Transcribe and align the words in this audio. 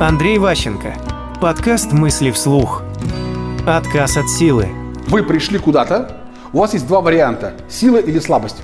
Андрей 0.00 0.38
Ващенко. 0.38 0.92
Подкаст 1.40 1.92
«Мысли 1.92 2.32
вслух». 2.32 2.82
Отказ 3.64 4.16
от 4.16 4.28
силы. 4.28 4.68
Вы 5.06 5.22
пришли 5.22 5.56
куда-то, 5.56 6.16
у 6.52 6.58
вас 6.58 6.72
есть 6.72 6.88
два 6.88 7.00
варианта– 7.00 7.54
сила 7.70 7.98
или 7.98 8.18
слабость. 8.18 8.56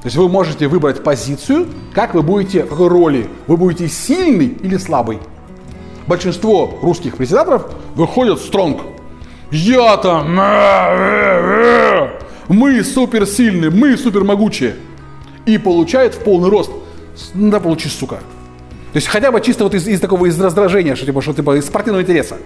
То 0.00 0.06
есть 0.06 0.16
вы 0.16 0.30
можете 0.30 0.66
выбрать 0.66 1.04
позицию, 1.04 1.66
как 1.92 2.14
вы 2.14 2.22
будете, 2.22 2.64
в 2.64 2.88
роли. 2.88 3.28
Вы 3.46 3.58
будете 3.58 3.86
сильный 3.88 4.46
или 4.46 4.78
слабый. 4.78 5.18
Большинство 6.06 6.78
русских 6.80 7.18
председаторов 7.18 7.70
выходят 7.94 8.40
стронг. 8.40 8.80
Я 9.50 9.98
там, 9.98 10.36
мы 12.48 12.82
суперсильные, 12.82 13.70
мы 13.70 13.94
супермогучие. 13.98 14.76
И 15.44 15.58
получают 15.58 16.14
в 16.14 16.20
полный 16.24 16.48
рост. 16.48 16.70
Да 17.34 17.60
получи, 17.60 17.90
сука. 17.90 18.20
То 18.96 18.98
есть 18.98 19.08
хотя 19.08 19.30
бы 19.30 19.42
чисто 19.42 19.64
вот 19.64 19.74
из, 19.74 19.86
из 19.86 20.00
такого 20.00 20.24
из 20.24 20.40
раздражения, 20.40 20.96
что 20.96 21.04
типа, 21.04 21.20
что 21.20 21.34
типа 21.34 21.58
из 21.58 21.66
спортивного 21.66 22.02
интереса. 22.02 22.38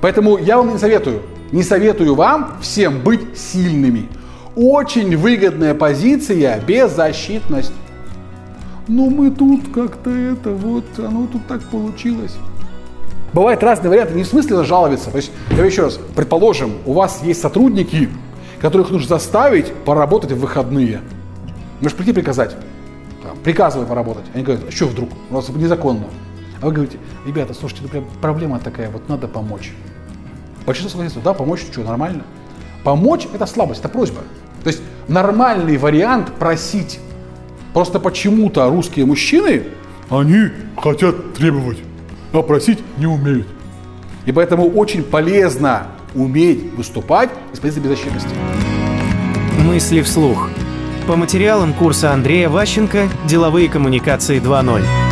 Поэтому 0.00 0.36
я 0.36 0.56
вам 0.56 0.72
не 0.72 0.78
советую, 0.78 1.22
не 1.52 1.62
советую 1.62 2.16
вам 2.16 2.56
всем 2.60 2.98
быть 3.02 3.38
сильными. 3.38 4.08
Очень 4.56 5.16
выгодная 5.16 5.74
позиция– 5.74 6.60
беззащитность. 6.66 7.72
Ну 8.88 9.10
мы 9.10 9.30
тут 9.30 9.60
как-то 9.72 10.10
это 10.10 10.50
вот, 10.50 10.86
оно 10.98 11.28
тут 11.28 11.46
так 11.46 11.62
получилось. 11.62 12.34
Бывают 13.32 13.62
разные 13.62 13.90
варианты, 13.90 14.14
не 14.14 14.24
в 14.24 14.26
смысле 14.26 14.64
жаловаться. 14.64 15.12
То 15.12 15.18
есть, 15.18 15.30
я 15.52 15.64
еще 15.64 15.82
раз, 15.82 16.00
предположим, 16.16 16.72
у 16.84 16.94
вас 16.94 17.20
есть 17.22 17.40
сотрудники, 17.40 18.08
которых 18.60 18.90
нужно 18.90 19.06
заставить 19.06 19.72
поработать 19.72 20.32
в 20.32 20.40
выходные. 20.40 21.00
Можешь 21.80 21.96
прийти 21.96 22.12
приказать, 22.12 22.56
там, 23.26 23.36
приказывай 23.38 23.86
поработать. 23.86 24.24
Они 24.34 24.42
говорят, 24.42 24.64
а 24.68 24.70
что 24.70 24.86
вдруг, 24.86 25.10
у 25.30 25.34
вас 25.34 25.48
незаконно. 25.48 26.06
А 26.60 26.66
вы 26.66 26.72
говорите, 26.72 26.98
ребята, 27.26 27.54
слушайте, 27.54 27.84
такая 27.84 28.02
проблема 28.20 28.58
такая, 28.58 28.90
вот 28.90 29.08
надо 29.08 29.28
помочь. 29.28 29.72
Большинство 30.64 30.90
согласится, 30.98 31.20
да, 31.22 31.34
помочь, 31.34 31.60
что, 31.60 31.82
нормально. 31.82 32.24
Помочь– 32.82 33.26
это 33.34 33.46
слабость, 33.46 33.80
это 33.80 33.88
просьба. 33.88 34.22
То 34.62 34.68
есть 34.68 34.82
нормальный 35.08 35.76
вариант 35.76 36.32
просить. 36.32 36.98
Просто 37.72 38.00
почему-то 38.00 38.68
русские 38.70 39.06
мужчины, 39.06 39.64
они 40.08 40.48
хотят 40.76 41.34
требовать, 41.34 41.78
а 42.32 42.42
просить 42.42 42.78
не 42.96 43.06
умеют. 43.06 43.46
И 44.24 44.32
поэтому 44.32 44.68
очень 44.68 45.04
полезно 45.04 45.88
уметь 46.14 46.72
выступать 46.74 47.30
из 47.52 47.60
позиции 47.60 47.80
беззащитности. 47.80 48.30
Мысли 49.64 50.00
вслух. 50.00 50.48
По 51.06 51.14
материалам 51.14 51.72
курса 51.72 52.12
Андрея 52.12 52.48
Ващенко 52.48 53.08
«Деловые 53.26 53.68
коммуникации 53.68 54.40
2.0». 54.40 55.05